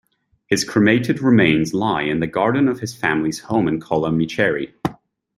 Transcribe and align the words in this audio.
His 0.47 0.63
cremated 0.63 1.21
remains 1.21 1.75
lie 1.75 2.01
in 2.01 2.21
the 2.21 2.25
garden 2.25 2.67
of 2.67 2.79
his 2.79 2.95
family's 2.95 3.41
home 3.41 3.67
in 3.67 3.79
Colla 3.79 4.09
Micheri. 4.09 4.73